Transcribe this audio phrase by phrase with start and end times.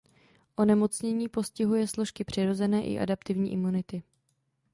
[0.55, 4.03] Onemocnění postihuje složky přirozené i adaptivní imunity.